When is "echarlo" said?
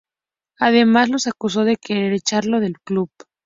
2.13-2.59